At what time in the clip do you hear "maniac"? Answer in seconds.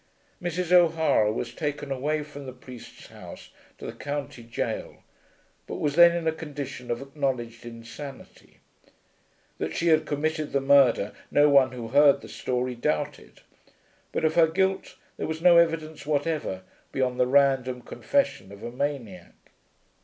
18.71-19.51